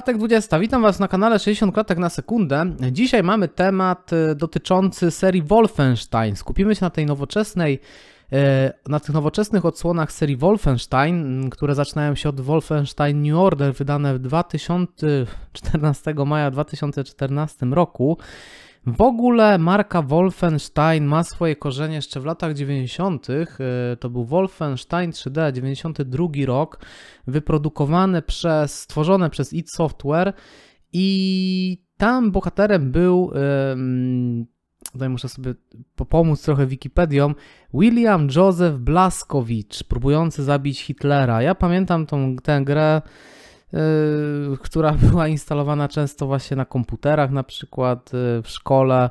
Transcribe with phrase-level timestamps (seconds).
[0.00, 0.58] Klatek 20.
[0.58, 2.64] Witam Was na kanale 60 klatek na sekundę.
[2.92, 6.36] Dzisiaj mamy temat e, dotyczący serii Wolfenstein.
[6.36, 7.80] Skupimy się na tej nowoczesnej,
[8.32, 14.14] e, na tych nowoczesnych odsłonach serii Wolfenstein, które zaczynają się od Wolfenstein New Order, wydane
[14.14, 18.18] w 2014 maja 2014 roku.
[18.96, 23.26] W ogóle marka Wolfenstein ma swoje korzenie jeszcze w latach 90.
[23.30, 23.46] E,
[23.96, 26.80] to był Wolfenstein 3D 92 rok,
[27.26, 30.32] wyprodukowany przez, stworzone przez id Software
[30.92, 33.32] i tam bohaterem był,
[34.92, 35.54] tutaj muszę sobie
[36.08, 37.34] pomóc trochę Wikipedią,
[37.74, 41.42] William Joseph Blaskowicz, próbujący zabić Hitlera.
[41.42, 43.02] Ja pamiętam tą, tę grę
[44.60, 49.10] która była instalowana często właśnie na komputerach, na przykład yy, w szkole.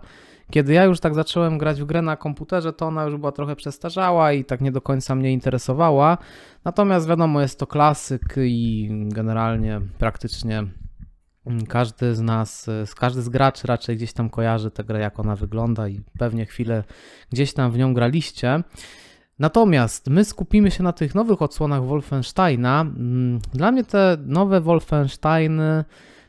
[0.52, 3.56] Kiedy ja już tak zacząłem grać w grę na komputerze, to ona już była trochę
[3.56, 6.18] przestarzała i tak nie do końca mnie interesowała.
[6.66, 10.64] Natomiast wiadomo, jest to klasyk i generalnie praktycznie
[11.46, 15.20] mm, każdy z nas, yy, każdy z graczy raczej gdzieś tam kojarzy tę grę, jak
[15.20, 16.84] ona wygląda i pewnie chwilę
[17.32, 18.64] gdzieś tam w nią graliście.
[19.40, 22.82] Natomiast my skupimy się na tych nowych odsłonach Wolfensteina.
[22.82, 25.84] Mm, dla mnie te nowe Wolfensteiny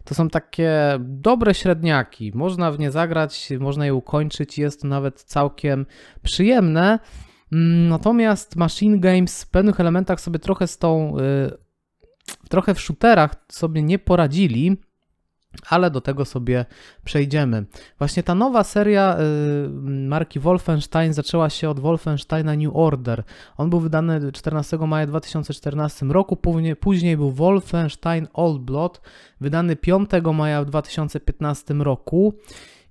[0.04, 2.32] to są takie dobre średniaki.
[2.34, 5.86] Można w nie zagrać, można je ukończyć, jest to nawet całkiem
[6.22, 6.98] przyjemne.
[7.52, 13.34] Mm, natomiast Machine Games w pewnych elementach sobie trochę z tą, y, trochę w shooterach
[13.48, 14.76] sobie nie poradzili
[15.68, 16.64] ale do tego sobie
[17.04, 17.64] przejdziemy.
[17.98, 19.68] Właśnie ta nowa seria y,
[20.08, 23.24] marki Wolfenstein zaczęła się od Wolfensteina New Order.
[23.56, 29.00] On był wydany 14 maja 2014 roku, później, był Wolfenstein Old Blood,
[29.40, 32.34] wydany 5 maja 2015 roku.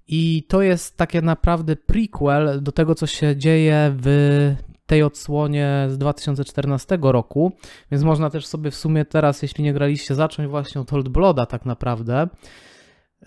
[0.08, 4.56] I to jest takie naprawdę prequel do tego, co się dzieje w
[4.90, 7.52] tej odsłonie z 2014 roku,
[7.92, 11.46] więc można też sobie w sumie teraz, jeśli nie graliście, zacząć właśnie od Old Blooda
[11.46, 12.28] tak naprawdę.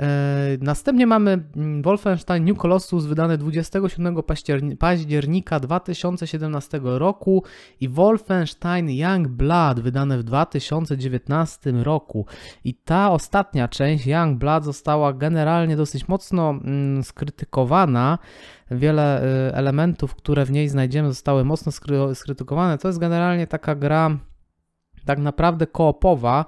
[0.00, 4.16] E, następnie mamy mm, Wolfenstein New Colossus wydany 27
[4.78, 7.42] października 2017 roku
[7.80, 12.26] i Wolfenstein Young Blood wydane w 2019 roku.
[12.64, 18.18] I ta ostatnia część, Young Blood, została generalnie dosyć mocno mm, skrytykowana.
[18.70, 21.72] Wiele y, elementów, które w niej znajdziemy, zostały mocno
[22.14, 22.78] skrytykowane.
[22.78, 24.18] To jest generalnie taka gra
[25.04, 26.44] tak naprawdę koopowa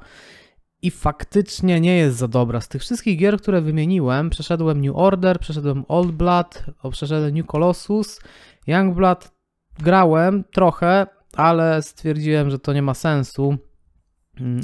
[0.85, 2.61] i faktycznie nie jest za dobra.
[2.61, 8.21] Z tych wszystkich gier, które wymieniłem, przeszedłem New Order, przeszedłem Old Blood, przeszedłem New Colossus,
[8.67, 9.31] Young Blood
[9.79, 11.07] grałem trochę,
[11.37, 13.57] ale stwierdziłem, że to nie ma sensu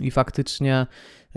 [0.03, 0.87] i faktycznie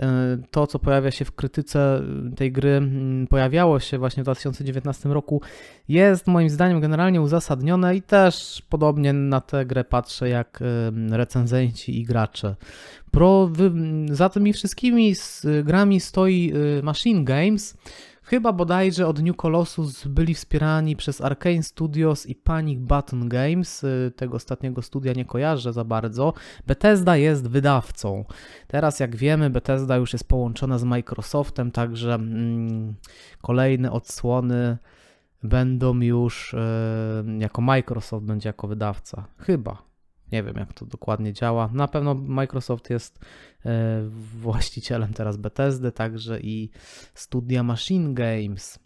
[0.00, 2.02] E, to, co pojawia się w krytyce
[2.36, 5.42] tej gry, mm, pojawiało się właśnie w 2019 roku,
[5.88, 10.60] jest moim zdaniem generalnie uzasadnione i też podobnie na tę grę patrzę jak
[11.10, 12.56] recenzenci i gracze.
[13.10, 13.50] Pro,
[14.10, 15.14] za tymi wszystkimi
[15.64, 16.52] grami stoi
[16.82, 17.76] Machine Games,
[18.26, 23.84] Chyba bodajże od New Colossus byli wspierani przez Arkane Studios i Panic Button Games.
[23.84, 26.32] Y, tego ostatniego studia nie kojarzę za bardzo.
[26.66, 28.24] Bethesda jest wydawcą.
[28.66, 32.94] Teraz, jak wiemy, Bethesda już jest połączona z Microsoftem, także mm,
[33.42, 34.78] kolejne odsłony
[35.42, 36.58] będą już y,
[37.38, 39.24] jako Microsoft będzie jako wydawca.
[39.38, 39.93] Chyba.
[40.34, 41.70] Nie wiem, jak to dokładnie działa.
[41.72, 43.18] Na pewno Microsoft jest
[43.66, 44.02] e,
[44.40, 46.70] właścicielem teraz Bethesdy, także i
[47.14, 48.78] studia Machine Games.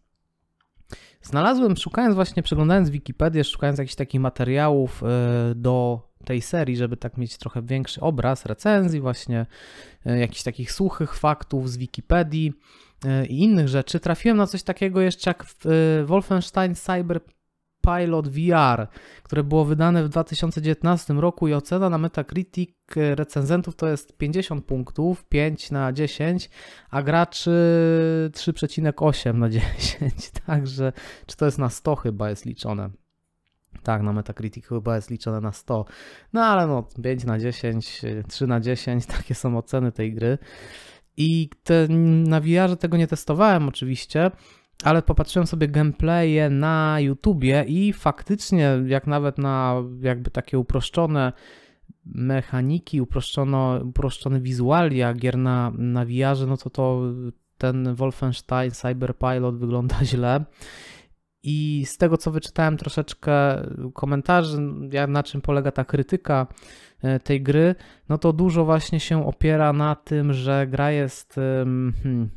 [1.22, 5.06] Znalazłem, szukając właśnie, przeglądając Wikipedię, szukając jakichś takich materiałów e,
[5.54, 9.46] do tej serii, żeby tak mieć trochę większy obraz recenzji, właśnie
[10.06, 12.52] e, jakichś takich suchych faktów z Wikipedii
[13.28, 14.00] i innych rzeczy.
[14.00, 15.46] Trafiłem na coś takiego jeszcze jak
[16.04, 17.20] Wolfenstein Cyber
[17.88, 18.86] Pilot VR,
[19.22, 25.24] które było wydane w 2019 roku i ocena na Metacritic recenzentów to jest 50 punktów,
[25.24, 26.50] 5 na 10,
[26.90, 27.50] a graczy
[28.32, 30.30] 3,8 na 10.
[30.46, 30.92] Także,
[31.26, 32.90] czy to jest na 100 chyba jest liczone.
[33.82, 35.84] Tak, na Metacritic chyba jest liczone na 100.
[36.32, 40.38] No ale no, 5 na 10, 3 na 10, takie są oceny tej gry.
[41.16, 41.88] I te,
[42.28, 44.30] na VR tego nie testowałem oczywiście,
[44.84, 51.32] ale popatrzyłem sobie gameplaye na YouTubie i faktycznie, jak nawet na jakby takie uproszczone
[52.04, 57.02] mechaniki, uproszczono, uproszczone wizualia gier na, na VR, no to to
[57.58, 60.44] ten Wolfenstein Cyberpilot wygląda źle.
[61.42, 63.32] I z tego, co wyczytałem troszeczkę
[63.94, 64.60] komentarzy,
[65.08, 66.46] na czym polega ta krytyka
[67.02, 67.74] e, tej gry,
[68.08, 72.30] no to dużo właśnie się opiera na tym, że gra jest hmm,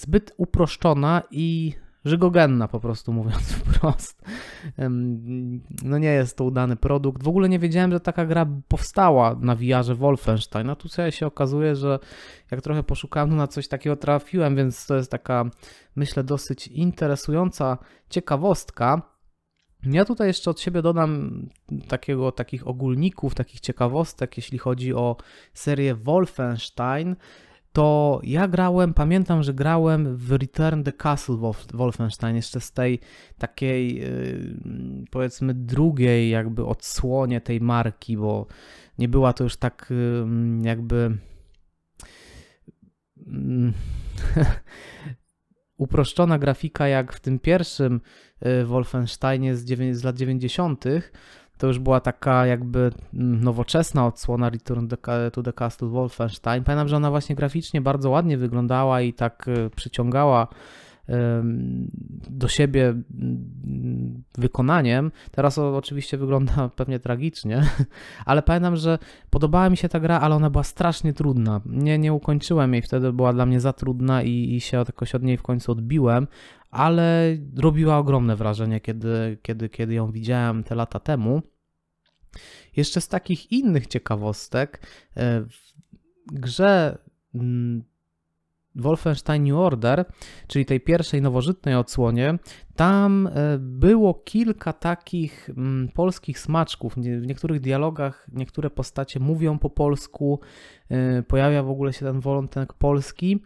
[0.00, 1.74] zbyt uproszczona i
[2.04, 4.22] żygogenna po prostu mówiąc wprost.
[5.82, 7.22] No nie jest to udany produkt.
[7.22, 10.70] W ogóle nie wiedziałem, że taka gra powstała na VR Wolfenstein.
[10.70, 11.98] A tu sobie się okazuje, że
[12.50, 15.44] jak trochę poszukałem, to na coś takiego trafiłem, więc to jest taka,
[15.96, 17.78] myślę, dosyć interesująca
[18.10, 19.02] ciekawostka.
[19.82, 21.42] Ja tutaj jeszcze od siebie dodam
[21.88, 25.16] takiego, takich ogólników, takich ciekawostek, jeśli chodzi o
[25.54, 27.16] serię Wolfenstein
[27.72, 31.36] to ja grałem, pamiętam, że grałem w Return the Castle
[31.74, 33.00] Wolfenstein, jeszcze z tej
[33.38, 34.56] takiej, y,
[35.10, 38.46] powiedzmy, drugiej jakby odsłonie tej marki, bo
[38.98, 40.26] nie była to już tak y,
[40.62, 41.18] jakby
[43.26, 43.72] mm,
[45.76, 48.00] uproszczona grafika jak w tym pierwszym
[48.46, 49.64] y, Wolfensteinie z,
[49.96, 50.84] z lat 90.,
[51.60, 54.88] to już była taka jakby mm, nowoczesna odsłona Return
[55.32, 56.64] to the Castle Wolfenstein.
[56.64, 60.48] Pamiętam, że ona właśnie graficznie bardzo ładnie wyglądała i tak y, przyciągała
[62.30, 62.94] do siebie
[64.38, 65.12] wykonaniem.
[65.30, 67.62] Teraz oczywiście wygląda pewnie tragicznie,
[68.26, 68.98] ale pamiętam, że
[69.30, 71.60] podobała mi się ta gra, ale ona była strasznie trudna.
[71.66, 75.22] Nie, nie ukończyłem jej wtedy, była dla mnie za trudna i, i się jakoś od
[75.22, 76.26] niej w końcu odbiłem,
[76.70, 81.42] ale robiła ogromne wrażenie, kiedy, kiedy, kiedy ją widziałem te lata temu.
[82.76, 84.86] Jeszcze z takich innych ciekawostek,
[85.16, 85.72] e, w
[86.32, 86.98] grze
[88.80, 90.04] Wolfenstein New Order,
[90.46, 92.38] czyli tej pierwszej nowożytnej odsłonie,
[92.76, 96.94] tam e, było kilka takich mm, polskich smaczków.
[96.94, 100.40] W niektórych dialogach niektóre postacie mówią po polsku,
[100.88, 103.42] e, pojawia w ogóle się ten wolontęg polski.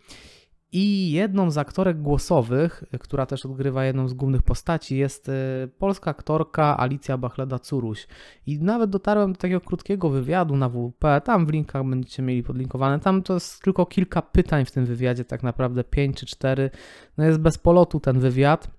[0.77, 5.33] I jedną z aktorek głosowych, która też odgrywa jedną z głównych postaci, jest e,
[5.79, 8.07] polska aktorka Alicja Bachleda-Curuś.
[8.47, 13.01] I nawet dotarłem do takiego krótkiego wywiadu na WP, tam w linkach będziecie mieli podlinkowane.
[13.01, 16.71] Tam to jest tylko kilka pytań w tym wywiadzie, tak naprawdę 5 czy 4.
[17.19, 18.71] No jest bez polotu ten wywiad.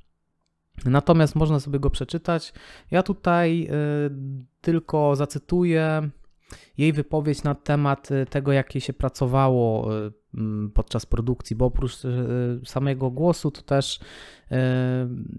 [0.86, 2.54] Natomiast można sobie go przeczytać.
[2.92, 3.68] Ja tutaj
[4.08, 6.10] y, tylko zacytuję
[6.78, 10.12] jej wypowiedź na temat y, tego, jak jej się pracowało y,
[10.74, 14.00] podczas produkcji, bo oprócz y, samego głosu, to też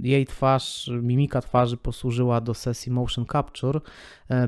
[0.00, 3.80] jej twarz, mimika twarzy posłużyła do sesji motion capture.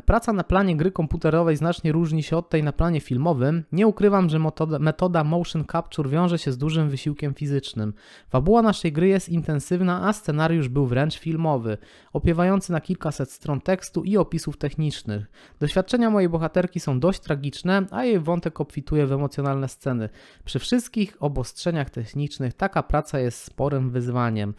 [0.07, 3.65] Praca na planie gry komputerowej znacznie różni się od tej na planie filmowym.
[3.73, 4.41] Nie ukrywam, że
[4.81, 7.95] metoda motion capture wiąże się z dużym wysiłkiem fizycznym.
[8.29, 11.79] Fabuła naszej gry jest intensywna, a scenariusz był wręcz filmowy,
[12.13, 15.27] opiewający na kilkaset stron tekstu i opisów technicznych.
[15.61, 20.09] Doświadczenia mojej bohaterki są dość tragiczne, a jej wątek obfituje w emocjonalne sceny.
[20.45, 24.55] Przy wszystkich obostrzeniach technicznych taka praca jest sporym wyzwaniem.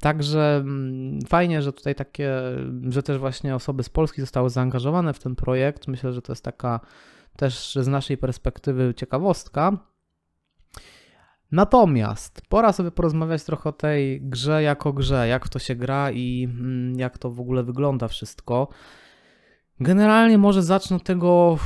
[0.00, 2.32] Także mm, fajnie, że tutaj takie,
[2.88, 5.88] że też właśnie osoby z Polski zostały zaangażowane w ten projekt.
[5.88, 6.80] Myślę, że to jest taka
[7.36, 9.78] też z naszej perspektywy ciekawostka.
[11.52, 16.48] Natomiast pora sobie porozmawiać trochę o tej grze jako grze, jak to się gra i
[16.50, 18.68] mm, jak to w ogóle wygląda wszystko.
[19.80, 21.58] Generalnie może zacznę od tego,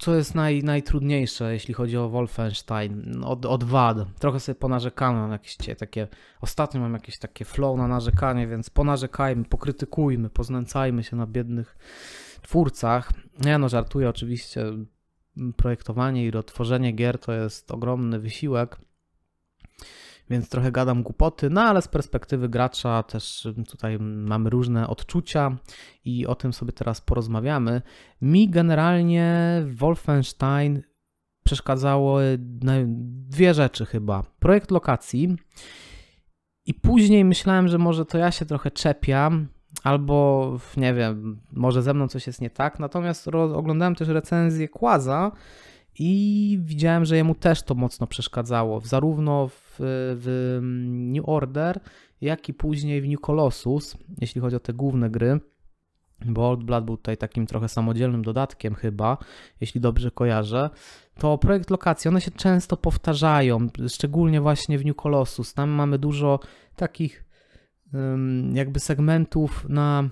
[0.00, 3.98] co jest naj, najtrudniejsze, jeśli chodzi o Wolfenstein, od, od wad.
[4.18, 6.08] Trochę sobie ponarzekamy, mam jakieś takie,
[6.40, 11.76] ostatnio mam jakieś takie flow na narzekanie, więc ponarzekajmy, pokrytykujmy, poznęcajmy się na biednych
[12.42, 13.12] twórcach.
[13.44, 14.64] Nie no, żartuję oczywiście,
[15.56, 18.78] projektowanie i odtworzenie gier to jest ogromny wysiłek,
[20.30, 25.56] więc trochę gadam głupoty, no ale z perspektywy gracza też tutaj mamy różne odczucia
[26.04, 27.82] i o tym sobie teraz porozmawiamy.
[28.22, 30.82] Mi generalnie Wolfenstein
[31.44, 32.18] przeszkadzało
[33.28, 34.22] dwie rzeczy chyba.
[34.38, 35.36] Projekt lokacji
[36.66, 39.48] i później myślałem, że może to ja się trochę czepiam,
[39.84, 42.78] albo nie wiem, może ze mną coś jest nie tak.
[42.78, 45.32] Natomiast oglądałem też recenzję Kłaza
[45.98, 50.58] i widziałem, że jemu też to mocno przeszkadzało, zarówno w, w
[51.12, 51.80] New Order,
[52.20, 55.40] jak i później w New Colossus, jeśli chodzi o te główne gry.
[56.26, 59.18] Bo Old Blood był tutaj takim trochę samodzielnym dodatkiem chyba,
[59.60, 60.70] jeśli dobrze kojarzę,
[61.18, 65.54] to projekt lokacji, one się często powtarzają, szczególnie właśnie w New Colossus.
[65.54, 66.40] Tam mamy dużo
[66.76, 67.24] takich
[68.52, 70.10] jakby segmentów na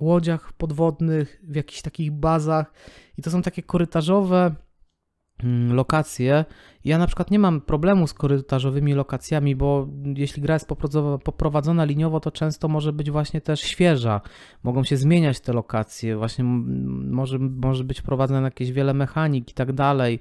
[0.00, 2.72] łodziach podwodnych, w jakichś takich bazach
[3.18, 4.54] i to są takie korytarzowe
[5.68, 6.44] lokacje.
[6.84, 10.68] Ja na przykład nie mam problemu z korytarzowymi lokacjami, bo jeśli gra jest
[11.24, 14.20] poprowadzona liniowo, to często może być właśnie też świeża.
[14.62, 19.72] Mogą się zmieniać te lokacje, właśnie może, może być wprowadzone jakieś wiele mechanik i tak
[19.72, 20.20] dalej.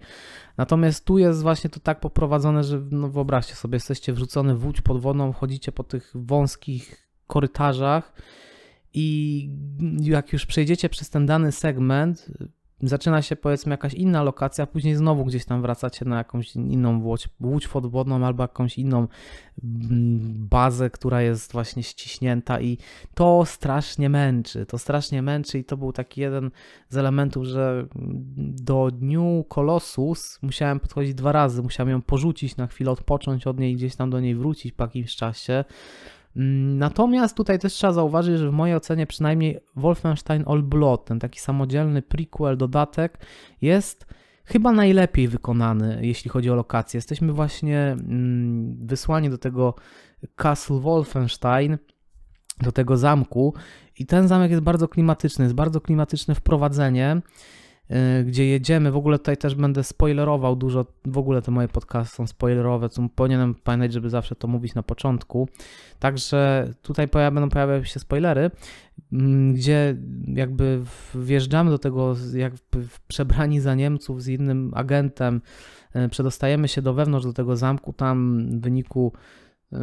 [0.58, 4.82] Natomiast tu jest właśnie to tak poprowadzone, że no wyobraźcie sobie, jesteście wrzucony w łódź
[4.82, 8.14] pod wodą, chodzicie po tych wąskich korytarzach
[8.94, 9.50] i
[10.00, 12.32] jak już przejdziecie przez ten dany segment,
[12.82, 17.30] zaczyna się powiedzmy jakaś inna lokacja, później znowu gdzieś tam wracacie na jakąś inną łódź,
[17.42, 19.08] łódź podwodną albo jakąś inną
[20.50, 22.78] bazę, która jest właśnie ściśnięta i
[23.14, 26.52] to strasznie męczy, to strasznie męczy i to był taki jeden
[26.90, 27.88] z elementów, że
[28.38, 33.76] do Dniu Colossus musiałem podchodzić dwa razy, musiałem ją porzucić na chwilę, odpocząć od niej,
[33.76, 35.66] gdzieś tam do niej wrócić po jakimś czasie,
[36.78, 41.40] natomiast tutaj też trzeba zauważyć, że w mojej ocenie przynajmniej Wolfenstein All Blood, ten taki
[41.40, 43.18] samodzielny prequel, dodatek,
[43.62, 44.06] jest
[44.46, 46.98] chyba najlepiej wykonany, jeśli chodzi o lokacje.
[46.98, 49.76] Jesteśmy właśnie mm, wysłani do tego
[50.36, 51.78] Castle Wolfenstein,
[52.62, 53.54] do tego zamku
[54.00, 57.22] i ten zamek jest bardzo klimatyczny, jest bardzo klimatyczne wprowadzenie.
[57.92, 58.92] Y, gdzie jedziemy.
[58.92, 63.10] W ogóle tutaj też będę spoilerował dużo, w ogóle te moje podcasty są spoilerowe, co
[63.16, 65.50] powinienem pamiętać, żeby zawsze to mówić na początku.
[66.00, 68.52] Także tutaj będą pojawiały się spoilery,
[69.12, 69.96] mm, gdzie
[70.28, 70.82] jakby
[71.16, 75.42] wjeżdżamy do tego, jakby przebrani za Niemców z innym agentem,
[75.96, 79.14] y, przedostajemy się do wewnątrz do tego zamku, tam w wyniku
[79.74, 79.78] y,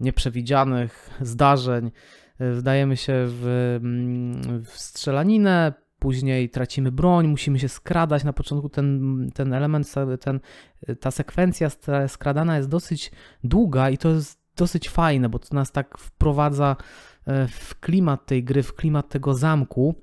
[0.00, 1.90] nieprzewidzianych zdarzeń
[2.40, 8.24] wdajemy się w, mm, w strzelaninę, później tracimy broń, musimy się skradać.
[8.24, 10.40] Na początku ten, ten element, ten,
[11.00, 11.70] ta sekwencja
[12.08, 13.12] skradana jest dosyć
[13.44, 16.76] długa i to jest dosyć fajne, bo to nas tak wprowadza
[17.26, 19.94] e, w klimat tej gry, w klimat tego zamku.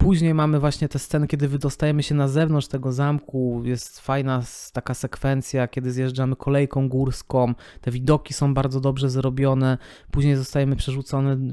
[0.00, 3.62] Później mamy właśnie te sceny, kiedy wydostajemy się na zewnątrz tego zamku.
[3.64, 4.42] Jest fajna
[4.72, 7.54] taka sekwencja, kiedy zjeżdżamy kolejką górską.
[7.80, 9.78] Te widoki są bardzo dobrze zrobione.
[10.10, 10.76] Później zostajemy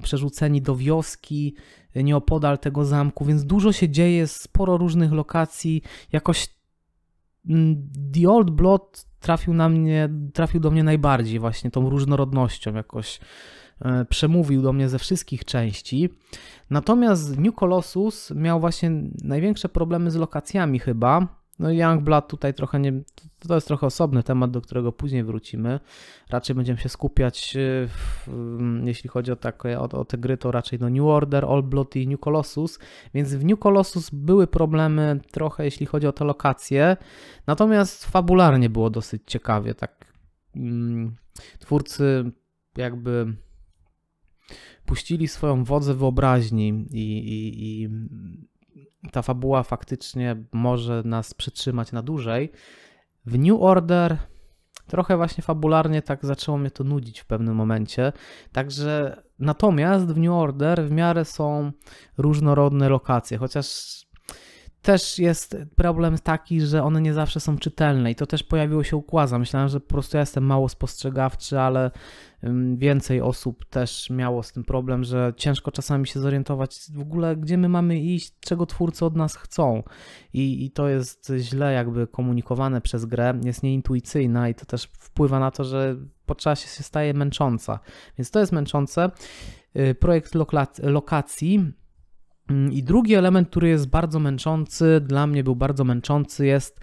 [0.02, 1.56] przerzuceni do wioski
[1.96, 5.82] nieopodal tego zamku, więc dużo się dzieje, sporo różnych lokacji.
[6.12, 6.48] Jakoś
[7.50, 13.20] mm, The Old Blood trafił na mnie, trafił do mnie najbardziej właśnie tą różnorodnością jakoś
[14.10, 16.10] przemówił do mnie ze wszystkich części.
[16.70, 18.92] Natomiast New Colossus miał właśnie
[19.24, 21.38] największe problemy z lokacjami chyba.
[21.60, 22.94] No Youngblood tutaj trochę nie,
[23.48, 25.80] to jest trochę osobny temat, do którego później wrócimy.
[26.30, 28.28] Raczej będziemy się skupiać, e, w,
[28.84, 31.96] jeśli chodzi o, takie, o, o, te gry, to raczej no New Order, All Blood
[31.96, 32.80] i New Colossus,
[33.14, 36.98] więc w New Colossus były problemy trochę, jeśli chodzi o te lokacje,
[37.48, 40.14] natomiast fabularnie było dosyć ciekawie, tak
[40.56, 41.16] mm,
[41.60, 42.32] twórcy
[42.78, 43.38] jakby
[44.88, 47.90] puścili swoją wodzę wyobraźni i, i, i
[49.12, 52.52] ta fabuła faktycznie może nas przytrzymać na dłużej.
[53.26, 54.18] W New Order
[54.88, 58.14] trochę właśnie fabularnie tak zaczęło mnie to nudzić w pewnym momencie.
[58.52, 61.72] Także natomiast w New Order w miarę są
[62.18, 63.68] różnorodne lokacje, chociaż
[64.88, 68.98] też jest problem taki, że one nie zawsze są czytelne i to też pojawiło się
[68.98, 69.40] u Kłaza.
[69.40, 71.92] Myślałem, że po prostu ja jestem mało spostrzegawczy, ale
[72.76, 77.58] więcej osób też miało z tym problem, że ciężko czasami się zorientować w ogóle, gdzie
[77.58, 79.84] my mamy iść, czego twórcy od nas chcą.
[80.34, 85.40] I, I to jest źle jakby komunikowane przez grę, jest nieintuicyjna i to też wpływa
[85.40, 87.80] na to, że po czasie się staje męcząca.
[88.18, 89.12] Więc to jest męczące.
[89.76, 90.36] Y, projekt
[90.84, 91.74] lokacji
[92.72, 96.80] I drugi element, który jest bardzo męczący, dla mnie był bardzo męczący, jest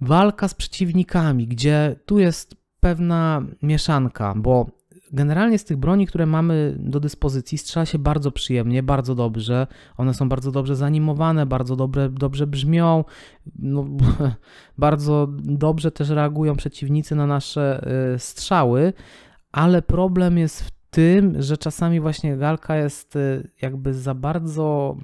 [0.00, 4.66] walka z przeciwnikami, gdzie tu jest pewna mieszanka, bo
[5.12, 9.66] generalnie z tych broni, które mamy do dyspozycji, strzela się bardzo przyjemnie, bardzo dobrze.
[9.96, 13.04] One są bardzo dobrze zanimowane, bardzo dobre, dobrze brzmią,
[13.58, 13.84] no,
[14.78, 18.92] bardzo dobrze też reagują przeciwnicy na nasze y, strzały,
[19.52, 24.96] ale problem jest w tym, że czasami właśnie galka jest y, jakby za bardzo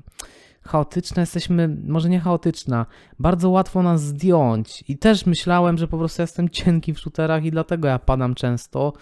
[0.63, 2.87] chaotyczna, jesteśmy, może nie chaotyczna,
[3.19, 4.85] bardzo łatwo nas zdjąć.
[4.89, 8.93] I też myślałem, że po prostu jestem cienki w shooterach i dlatego ja padam często.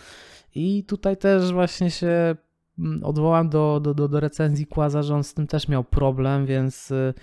[0.55, 2.37] I tutaj też właśnie się
[2.79, 6.47] mm, odwołam do, do, do, do recenzji Kłaza, że on z tym też miał problem,
[6.47, 7.15] więc y,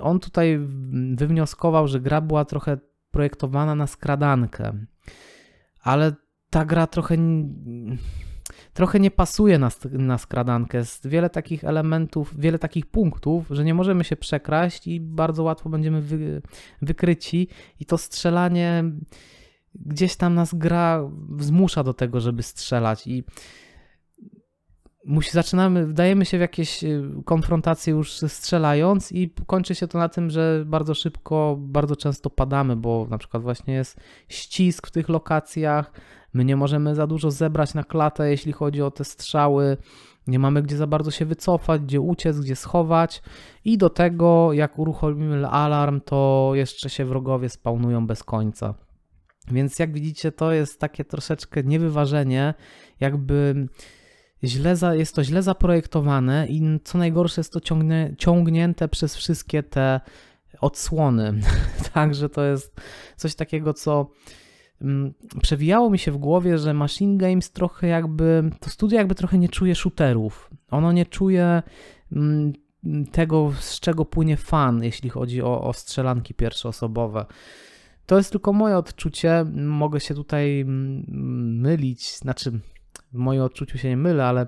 [0.00, 0.60] on tutaj
[1.14, 2.78] wywnioskował, że gra była trochę
[3.10, 4.72] projektowana na skradankę.
[5.82, 6.12] Ale
[6.50, 7.16] ta gra trochę
[8.72, 10.78] trochę nie pasuje na, na skradankę.
[10.78, 15.70] Jest wiele takich elementów, wiele takich punktów, że nie możemy się przekraść i bardzo łatwo
[15.70, 16.42] będziemy wy,
[16.82, 17.48] wykryci
[17.80, 18.84] i to strzelanie
[19.74, 23.24] gdzieś tam nas gra zmusza do tego, żeby strzelać i
[25.04, 30.08] musi, zaczynamy, wdajemy się w jakieś y, konfrontacje już strzelając i kończy się to na
[30.08, 35.08] tym, że bardzo szybko, bardzo często padamy, bo na przykład właśnie jest ścisk w tych
[35.08, 35.92] lokacjach,
[36.34, 39.76] My nie możemy za dużo zebrać na klatę, jeśli chodzi o te strzały.
[40.26, 43.22] Nie mamy gdzie za bardzo się wycofać, gdzie uciec, gdzie schować.
[43.64, 48.74] I do tego, jak uruchomimy alarm, to jeszcze się wrogowie spawnują bez końca.
[49.50, 52.54] Więc jak widzicie, to jest takie troszeczkę niewyważenie,
[53.00, 53.68] jakby
[54.44, 59.62] źle za, jest to źle zaprojektowane i co najgorsze jest to ciągnie, ciągnięte przez wszystkie
[59.62, 60.00] te
[60.60, 61.32] odsłony.
[61.94, 62.80] Także to jest
[63.16, 64.10] coś takiego, co
[65.42, 69.48] przewijało mi się w głowie, że Machine Games trochę jakby, to studio jakby trochę nie
[69.48, 70.50] czuje shooterów.
[70.70, 71.62] Ono nie czuje
[72.12, 72.52] mm,
[73.12, 77.26] tego, z czego płynie fan, jeśli chodzi o, o strzelanki pierwszoosobowe.
[78.06, 79.44] To jest tylko moje odczucie.
[79.54, 81.04] Mogę się tutaj mm,
[81.60, 82.60] mylić, znaczy
[83.12, 84.46] w moim odczuciu się nie mylę, ale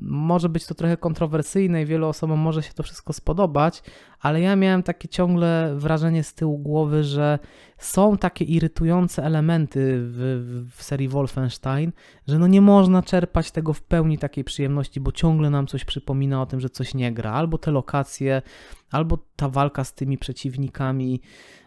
[0.00, 3.82] może być to trochę kontrowersyjne i wielu osobom może się to wszystko spodobać,
[4.20, 7.38] ale ja miałem takie ciągle wrażenie z tyłu głowy, że
[7.78, 11.92] są takie irytujące elementy w, w, serii Wolfenstein,
[12.26, 16.42] że no nie można czerpać tego w pełni takiej przyjemności, bo ciągle nam coś przypomina
[16.42, 18.42] o tym, że coś nie gra, albo te lokacje,
[18.90, 21.20] albo ta walka z tymi przeciwnikami,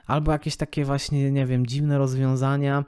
[0.08, 2.86] albo jakieś takie właśnie, nie wiem, dziwne rozwiązania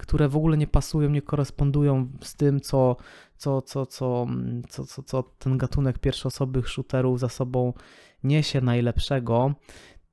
[0.00, 2.96] które w ogóle nie pasują, nie korespondują z tym, co,
[3.36, 7.72] co, co, co, mm, co, co, co ten gatunek pierwszoosobowych shooterów za sobą
[8.24, 9.54] niesie najlepszego.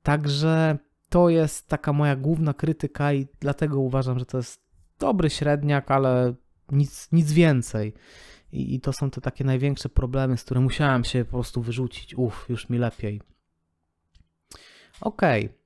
[0.02, 4.62] Także to jest taka moja główna krytyka i dlatego uważam, że to jest
[4.98, 6.34] dobry średniak, ale
[6.72, 7.94] nic, nic więcej.
[8.52, 12.14] I, I to są te takie największe problemy, z którymi musiałem się po prostu wyrzucić.
[12.14, 13.20] Uff, już mi lepiej.
[15.00, 15.44] Okej.
[15.46, 15.65] Okay.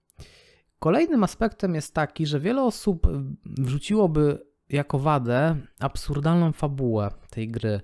[0.80, 3.06] Kolejnym aspektem jest taki, że wiele osób
[3.44, 7.80] wrzuciłoby jako wadę absurdalną fabułę tej gry.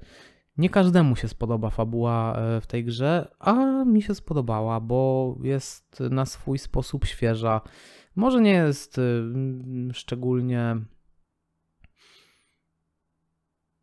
[0.56, 6.00] Nie każdemu się spodoba fabuła e, w tej grze, a mi się spodobała, bo jest
[6.10, 7.60] na swój sposób świeża.
[8.14, 9.22] Może nie jest y,
[9.92, 10.76] szczególnie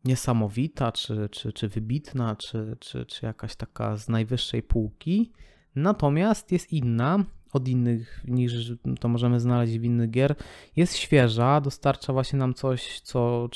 [0.04, 5.32] niesamowita, czy, czy, czy wybitna, czy, czy, czy jakaś taka z najwyższej półki,
[5.74, 7.24] natomiast jest inna
[7.56, 10.34] od innych niż to możemy znaleźć w innych gier,
[10.76, 13.48] jest świeża, dostarcza właśnie nam coś, co,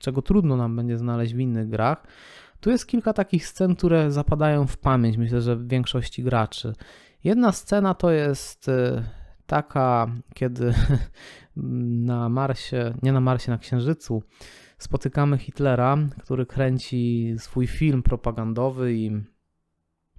[0.00, 2.06] czego trudno nam będzie znaleźć w innych grach.
[2.60, 6.72] Tu jest kilka takich scen, które zapadają w pamięć, myślę, że w większości graczy.
[7.24, 9.02] Jedna scena to jest y,
[9.46, 10.74] taka, kiedy
[12.06, 14.22] na Marsie, nie na Marsie, na Księżycu,
[14.78, 19.10] spotykamy Hitlera, który kręci swój film propagandowy i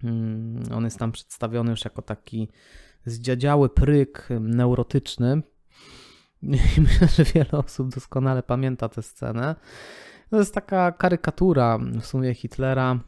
[0.03, 2.49] mm, on jest tam przedstawiony już jako taki
[3.07, 5.41] zdziadziały pryk neurotyczny.
[6.77, 9.55] I myślę, że wiele osób doskonale pamięta tę scenę.
[10.29, 12.99] To jest taka karykatura w sumie Hitlera.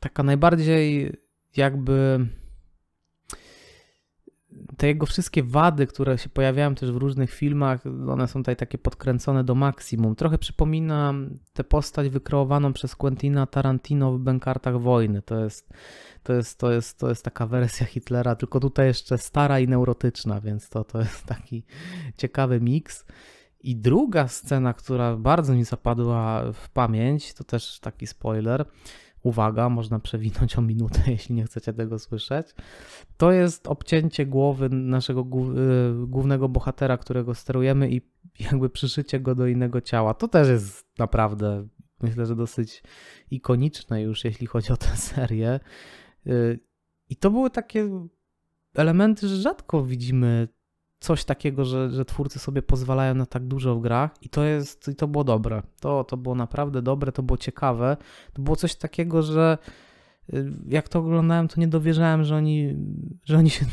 [0.00, 1.16] Taka najbardziej
[1.56, 2.26] jakby
[4.82, 8.78] te jego wszystkie wady, które się pojawiają też w różnych filmach, one są tutaj takie
[8.78, 10.16] podkręcone do maksimum.
[10.16, 11.14] Trochę przypomina
[11.52, 15.22] tę postać wykreowaną przez Quentina Tarantino w Bękartach Wojny.
[15.22, 15.68] To jest,
[16.22, 20.40] to jest, to jest, to jest taka wersja Hitlera, tylko tutaj jeszcze stara i neurotyczna,
[20.40, 21.64] więc to, to jest taki
[22.16, 23.04] ciekawy miks.
[23.60, 28.64] I druga scena, która bardzo mi zapadła w pamięć, to też taki spoiler,
[29.22, 32.46] uwaga, można przewinąć o minutę, jeśli nie chcecie tego słyszeć.
[33.16, 38.00] To jest obcięcie głowy naszego y, głównego bohatera, którego sterujemy i
[38.40, 40.14] jakby przyszycie go do innego ciała.
[40.14, 41.68] To też jest naprawdę,
[42.02, 42.82] myślę, że dosyć
[43.30, 45.60] ikoniczne już, jeśli chodzi o tę serię.
[46.26, 46.60] Y,
[47.08, 48.06] I to były takie
[48.74, 50.48] elementy, że rzadko widzimy
[51.02, 54.88] coś takiego, że, że twórcy sobie pozwalają na tak dużo w grach i to jest,
[54.88, 55.62] i to było dobre.
[55.80, 57.96] To, to było naprawdę dobre, to było ciekawe.
[58.32, 59.58] To było coś takiego, że
[60.34, 62.76] y, jak to oglądałem, to nie dowierzałem, że oni,
[63.24, 63.66] że oni, się,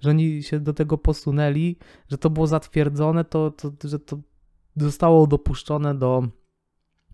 [0.00, 1.76] że oni się do tego posunęli,
[2.08, 4.18] że to było zatwierdzone, to, to, że to
[4.76, 6.28] zostało dopuszczone do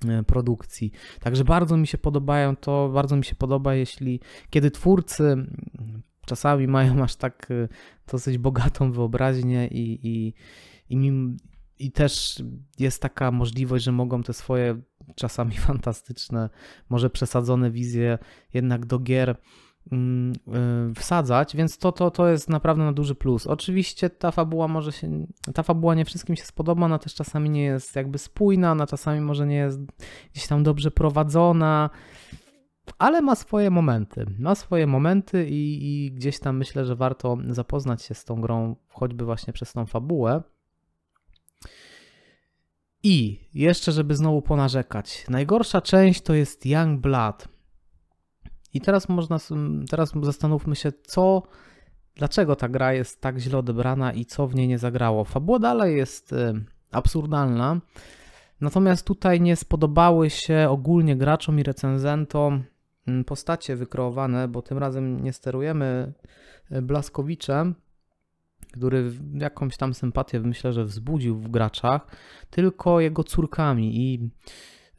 [0.05, 0.93] y, produkcji.
[1.21, 5.47] Także bardzo mi się podobają to, bardzo mi się podoba, jeśli kiedy twórcy
[6.27, 7.69] czasami mają aż tak y,
[8.13, 10.35] dosyć bogatą wyobraźnię i, i,
[10.91, 11.13] i,
[11.79, 12.43] i też
[12.79, 14.81] jest taka możliwość, że mogą te swoje
[15.15, 16.51] czasami fantastyczne,
[16.89, 18.19] może przesadzone wizje
[18.55, 19.37] jednak do gier
[19.93, 20.33] mm,
[20.91, 23.47] y, wsadzać, więc to, to, to jest naprawdę na duży plus.
[23.47, 27.63] Oczywiście ta fabuła może się, ta fabuła nie wszystkim się spodoba, ona też czasami nie
[27.65, 29.81] jest jakby spójna, ona czasami może nie jest
[30.33, 31.91] gdzieś tam dobrze prowadzona,
[32.99, 34.27] ale ma swoje momenty.
[34.39, 38.77] Ma swoje momenty i, i, gdzieś tam myślę, że warto zapoznać się z tą grą,
[38.89, 40.43] choćby właśnie przez tą fabułę.
[43.03, 47.49] I jeszcze, żeby znowu ponarzekać, najgorsza część to jest Young Blood.
[48.75, 49.39] I teraz można,
[49.91, 51.43] teraz zastanówmy się, co,
[52.15, 55.25] dlaczego ta gra jest tak źle odebrana i co w niej nie zagrało.
[55.25, 57.81] Fabuła dalej jest y, absurdalna,
[58.61, 62.65] natomiast tutaj nie spodobały się ogólnie graczom i recenzentom
[63.27, 66.13] postacie wykreowane, bo tym razem nie sterujemy
[66.71, 67.75] e, Blaskowiczem,
[68.73, 72.07] który jakąś tam sympatię myślę, że wzbudził w graczach,
[72.51, 73.97] tylko jego córkami.
[73.97, 74.31] I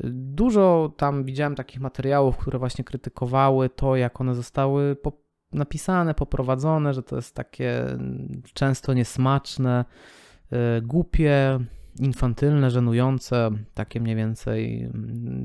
[0.10, 5.12] Dużo tam widziałem takich materiałów, które właśnie krytykowały to, jak one zostały po
[5.52, 7.86] napisane, poprowadzone, że to jest takie
[8.54, 9.86] często niesmaczne,
[10.52, 11.60] yy, głupie,
[12.00, 14.90] infantylne, żenujące, takie mniej więcej,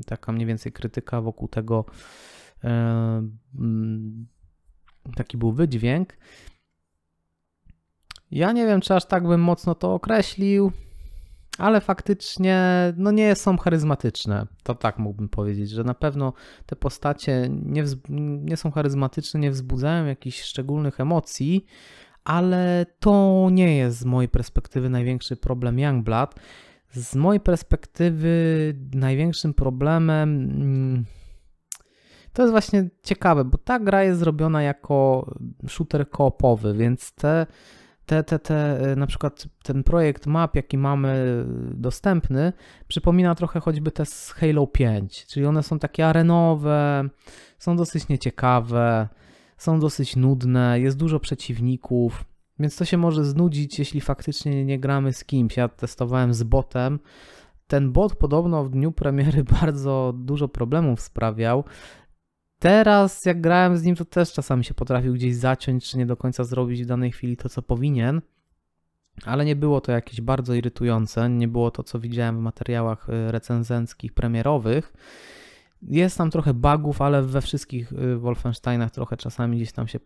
[0.05, 1.85] taka mniej więcej krytyka wokół tego,
[5.15, 6.17] taki był wydźwięk.
[8.31, 10.71] Ja nie wiem, czy aż tak bym mocno to określił
[11.59, 12.63] ale faktycznie
[12.97, 14.47] no nie są charyzmatyczne.
[14.63, 16.33] To tak mógłbym powiedzieć, że na pewno
[16.65, 17.83] te postacie nie,
[18.41, 21.65] nie są charyzmatyczne, nie wzbudzają jakichś szczególnych emocji,
[22.23, 26.35] ale to nie jest z mojej perspektywy największy problem Youngblood.
[26.91, 28.29] Z mojej perspektywy
[28.93, 31.05] największym problemem mm,
[32.39, 35.31] to jest właśnie ciekawe, bo ta gra jest zrobiona jako
[35.67, 37.45] shooter koopowy, więc te
[38.05, 42.53] te, te, te, na przykład ten projekt map, jaki mamy dostępny,
[42.87, 47.09] przypomina trochę choćby te z Halo 5, czyli one są takie arenowe,
[47.57, 49.07] są dosyć nieciekawe,
[49.57, 52.25] są dosyć nudne, jest dużo przeciwników,
[52.59, 55.57] więc to się może znudzić, jeśli faktycznie nie gramy z kimś.
[55.57, 56.99] Ja testowałem z botem.
[57.67, 61.63] Ten bot podobno w dniu premiery bardzo dużo problemów sprawiał.
[62.59, 66.17] Teraz, jak grałem z nim, to też czasami się potrafił gdzieś zaciąć, czy nie do
[66.17, 68.21] końca zrobić w danej chwili to, co powinien.
[69.25, 71.29] Ale nie było to jakieś bardzo irytujące.
[71.29, 74.93] Nie było to, co widziałem w materiałach y, recenzenckich, premierowych.
[75.81, 79.99] Jest tam trochę bugów, ale we wszystkich y, Wolfensteinach trochę czasami gdzieś tam się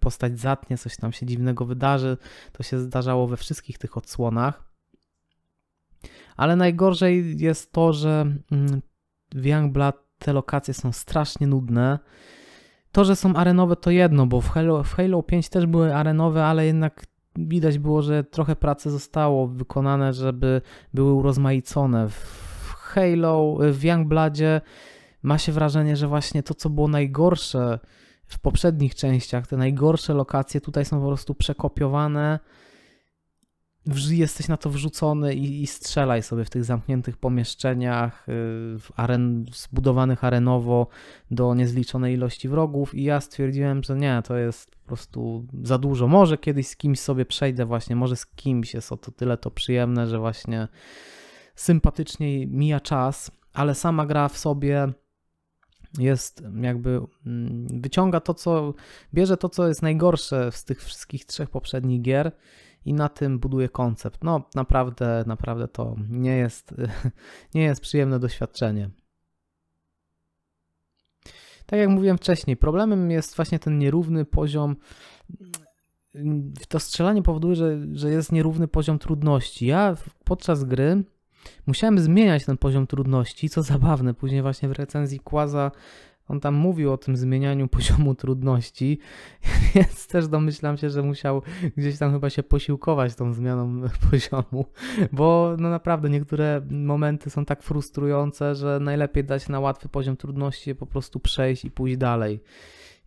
[0.00, 2.16] postać zatnie, coś tam się dziwnego wydarzy.
[2.52, 4.72] To się zdarzało we wszystkich tych odsłonach.
[6.36, 8.82] Ale najgorzej jest to, że mm,
[9.34, 11.98] w Youngblood te lokacje są strasznie nudne.
[12.92, 16.44] To, że są arenowe to jedno, bo w Halo, w Halo 5 też były arenowe,
[16.44, 17.04] ale jednak
[17.36, 20.60] widać było, że trochę pracy zostało wykonane, żeby
[20.94, 22.08] były urozmaicone.
[22.08, 24.60] W Halo, w Youngbloodzie
[25.22, 27.78] ma się wrażenie, że właśnie to, co było najgorsze
[28.26, 32.38] w poprzednich częściach, te najgorsze lokacje tutaj są po prostu przekopiowane
[34.10, 38.32] jesteś na to wrzucony i, i, strzelaj sobie w tych zamkniętych pomieszczeniach, y,
[38.96, 40.86] aren, zbudowanych arenowo
[41.30, 46.08] do niezliczonej ilości wrogów i ja stwierdziłem, że nie, to jest po prostu za dużo.
[46.08, 49.50] Może kiedyś z kimś sobie przejdę właśnie, może z kimś jest o to tyle to
[49.50, 50.68] przyjemne, że właśnie
[51.54, 54.92] sympatycznie mija czas, ale sama gra w sobie
[55.98, 58.74] jest jakby mm, wyciąga to, co
[59.14, 62.32] bierze to, co jest najgorsze z tych wszystkich trzech poprzednich gier
[62.84, 64.24] i na tym buduje koncept.
[64.24, 66.74] No naprawdę, naprawdę to nie jest,
[67.54, 68.90] nie jest przyjemne doświadczenie.
[71.66, 74.76] Tak jak mówiłem wcześniej, problemem jest właśnie ten nierówny poziom.
[76.68, 79.66] To strzelanie powoduje, że, że jest nierówny poziom trudności.
[79.66, 81.04] Ja podczas gry
[81.66, 84.14] musiałem zmieniać ten poziom trudności, co zabawne.
[84.14, 85.70] Później właśnie w recenzji Kłaza
[86.32, 88.98] on tam mówił o tym zmienianiu poziomu trudności,
[89.74, 91.42] więc też domyślam się, że musiał
[91.76, 94.66] gdzieś tam chyba się posiłkować tą zmianą poziomu,
[95.12, 100.74] bo no naprawdę niektóre momenty są tak frustrujące, że najlepiej dać na łatwy poziom trudności,
[100.74, 102.40] po prostu przejść i pójść dalej.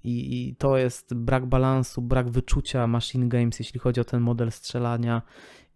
[0.03, 4.51] I, I, to jest brak balansu, brak wyczucia Machine Games, jeśli chodzi o ten model
[4.51, 5.21] strzelania.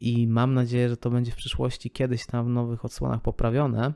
[0.01, 3.93] I mam nadzieję, że to będzie w przyszłości kiedyś tam w nowych odsłonach poprawione.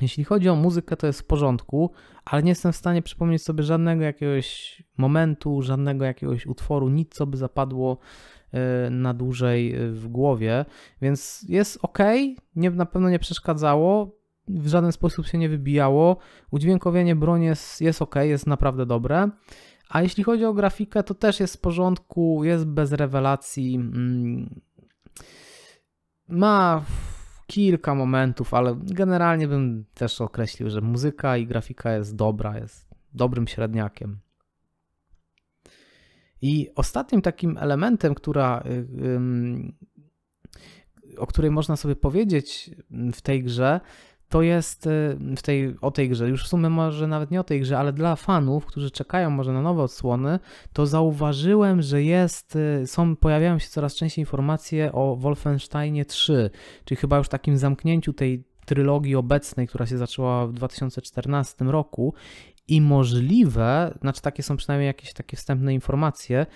[0.00, 1.90] Jeśli chodzi o muzykę, to jest w porządku,
[2.24, 7.26] ale nie jestem w stanie przypomnieć sobie żadnego jakiegoś momentu, żadnego jakiegoś utworu, nic co
[7.26, 7.98] by zapadło
[8.52, 10.64] e, na dłużej e, w głowie,
[11.02, 11.98] więc jest ok,
[12.56, 14.16] nie, na pewno nie przeszkadzało,
[14.48, 16.16] w żaden sposób się nie wybijało.
[16.50, 19.30] Udźwiękowienie broni jest, jest ok, jest naprawdę dobre.
[19.88, 23.74] A jeśli chodzi o grafikę, to też jest w porządku, jest bez rewelacji.
[23.74, 24.60] Mm,
[26.28, 26.84] ma
[27.46, 33.46] kilka momentów, ale generalnie bym też określił, że muzyka i grafika jest dobra, jest dobrym
[33.46, 34.18] średniakiem.
[36.42, 38.62] I ostatnim takim elementem, która,
[41.18, 42.70] o której można sobie powiedzieć
[43.12, 43.80] w tej grze,
[44.28, 47.44] to jest y, w tej, o tej grze, już w sumie może nawet nie o
[47.44, 50.38] tej grze, ale dla fanów, którzy czekają może na nowe odsłony,
[50.72, 56.50] to zauważyłem, że jest, y, są, pojawiają się coraz częściej informacje o Wolfensteinie 3,
[56.84, 62.14] czyli chyba już takim zamknięciu tej trylogii obecnej, która się zaczęła w 2014 roku.
[62.68, 66.46] I możliwe, znaczy takie są przynajmniej jakieś takie wstępne informacje,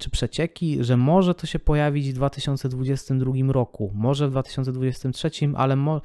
[0.00, 6.00] czy przecieki, że może to się pojawić w 2022 roku, może w 2023, ale mo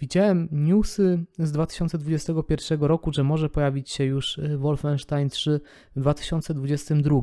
[0.00, 5.60] Widziałem newsy z 2021 roku, że może pojawić się już y, Wolfenstein 3
[5.96, 7.20] w 2022.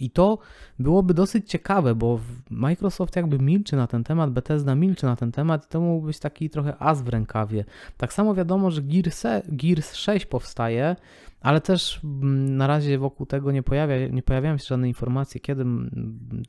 [0.00, 0.38] I to
[0.78, 2.20] byłoby dosyć ciekawe, bo
[2.50, 6.18] Microsoft jakby milczy na ten temat, Bethesda milczy na ten temat i to mógł być
[6.18, 7.64] taki trochę as w rękawie.
[7.96, 10.96] Tak samo wiadomo, że Gears, Gears 6 powstaje,
[11.42, 15.64] ale też mm, na razie wokół tego nie, pojawia, nie pojawiają się żadne informacje, kiedy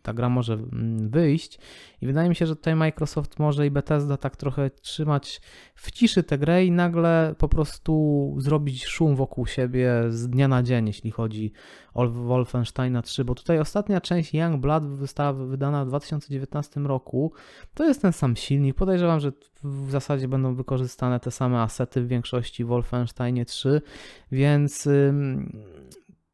[0.02, 0.58] ta gra może
[0.98, 1.60] wyjść.
[2.02, 5.42] I wydaje mi się, że tutaj Microsoft może i Bethesda tak trochę trzymać
[5.76, 10.64] w ciszy tę grę i nagle po prostu zrobić szum wokół siebie z dnia na
[10.64, 11.52] dzień, jeśli chodzi
[11.94, 17.32] o Wolfensteina 3, bo tutaj ostatnia część Young Blood została wydana w 2019 roku.
[17.74, 18.76] To jest ten sam silnik.
[18.76, 19.32] Podejrzewam, że
[19.64, 23.82] w zasadzie będą wykorzystane te same asety w większości w Wolfensteinie 3,
[24.32, 24.83] więc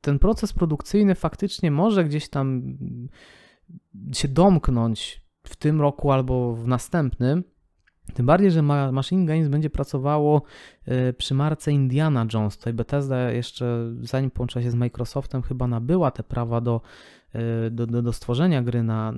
[0.02, 2.78] ten proces produkcyjny faktycznie może gdzieś tam
[4.14, 7.44] się domknąć w tym roku albo w następnym.
[8.14, 10.42] Tym bardziej, że Machine Games będzie pracowało
[10.88, 12.58] y, przy marce Indiana Jones.
[12.58, 16.82] Tutaj Bethesda jeszcze, zanim połączyła się z Microsoftem, chyba nabyła te prawa do
[17.36, 19.14] Y, do, do, do stworzenia gry na,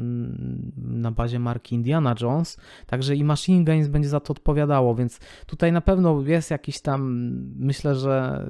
[0.78, 5.72] na bazie marki Indiana Jones, także i Machine Games będzie za to odpowiadało, więc tutaj
[5.72, 7.02] na pewno jest jakiś tam,
[7.60, 8.46] myślę, że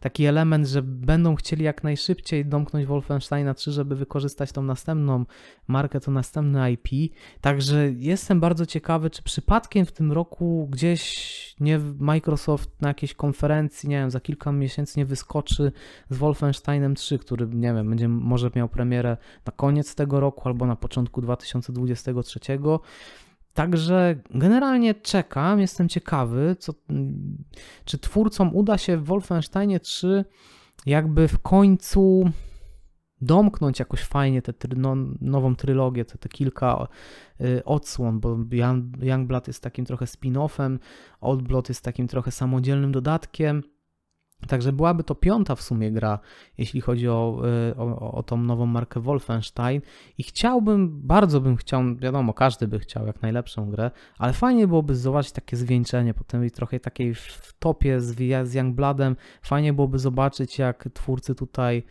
[0.00, 5.24] taki element, że będą chcieli jak najszybciej domknąć Wolfensteina 3, żeby wykorzystać tą następną
[5.68, 6.88] markę, to następne IP,
[7.40, 13.88] także jestem bardzo ciekawy, czy przypadkiem w tym roku gdzieś nie Microsoft na jakiejś konferencji,
[13.88, 15.72] nie wiem, za kilka miesięcy nie wyskoczy
[16.10, 19.16] z Wolfensteinem 3, który, nie wiem, będzie może miał premierę
[19.46, 22.40] na koniec tego roku albo na początku 2023.
[23.54, 26.72] Także generalnie czekam, jestem ciekawy, co,
[27.84, 30.24] czy twórcom uda się w Wolfensteinie 3
[30.86, 32.30] jakby w końcu
[33.20, 36.86] domknąć jakoś fajnie tę no, nową trylogię, te, te kilka
[37.40, 40.78] y, odsłon, bo Young, Youngblood jest takim trochę spin-offem,
[41.20, 43.62] Oldblood jest takim trochę samodzielnym dodatkiem.
[44.48, 46.18] Także byłaby to piąta w sumie gra,
[46.58, 49.80] jeśli chodzi o, y, o, o tą nową markę Wolfenstein.
[50.18, 54.96] I chciałbym, bardzo bym chciał, wiadomo, każdy by chciał jak najlepszą grę, ale fajnie byłoby
[54.96, 58.16] zobaczyć takie zwieńczenie, potem trochę takiej w topie z,
[58.48, 59.16] z Youngbloodem.
[59.42, 61.82] Fajnie byłoby zobaczyć, jak twórcy tutaj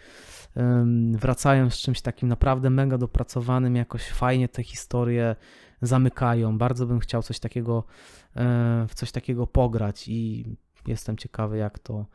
[0.56, 5.36] um, wracają z czymś takim naprawdę mega dopracowanym, jakoś fajnie te historie
[5.82, 6.58] zamykają.
[6.58, 7.84] Bardzo bym chciał coś takiego,
[8.36, 10.46] e, w coś takiego pograć i
[10.88, 12.06] jestem ciekawy, jak to,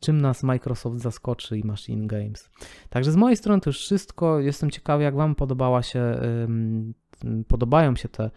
[0.00, 2.50] czym nas Microsoft zaskoczy i Machine Games.
[2.88, 4.40] Także z mojej strony to już wszystko.
[4.40, 6.20] Jestem ciekawy, jak Wam podobała się,
[7.48, 8.30] podobają się te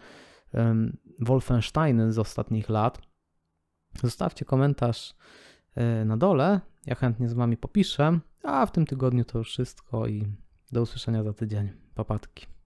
[1.20, 3.00] Wolfensteiny z ostatnich lat.
[4.02, 5.14] Zostawcie komentarz
[5.74, 6.60] e, na dole.
[6.86, 8.18] Ja chętnie z Wami popiszę.
[8.42, 10.26] A w tym tygodniu to już wszystko i
[10.72, 11.70] do usłyszenia za tydzień.
[11.94, 12.59] Papatki.